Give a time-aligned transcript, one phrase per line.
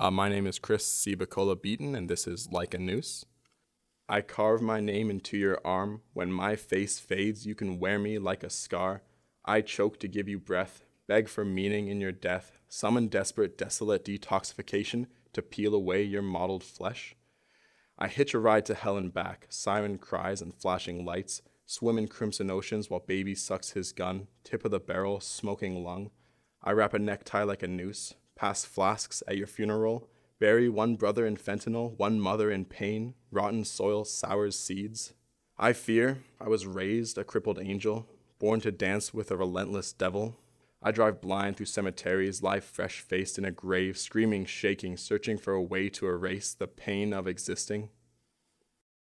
[0.00, 3.26] Uh, my name is Chris Seabacola Beaton, and this is Like a Noose.
[4.08, 6.00] I carve my name into your arm.
[6.14, 9.02] When my face fades, you can wear me like a scar.
[9.44, 14.06] I choke to give you breath, beg for meaning in your death, summon desperate, desolate
[14.06, 15.04] detoxification
[15.34, 17.14] to peel away your mottled flesh.
[17.98, 22.08] I hitch a ride to hell and back, siren cries and flashing lights, swim in
[22.08, 26.10] crimson oceans while baby sucks his gun, tip of the barrel, smoking lung.
[26.64, 31.26] I wrap a necktie like a noose, pass flasks at your funeral, bury one brother
[31.26, 35.12] in fentanyl, one mother in pain, rotten soil sours seeds.
[35.58, 38.06] I fear I was raised a crippled angel,
[38.38, 40.38] born to dance with a relentless devil.
[40.82, 45.52] I drive blind through cemeteries, lie fresh faced in a grave, screaming, shaking, searching for
[45.52, 47.90] a way to erase the pain of existing.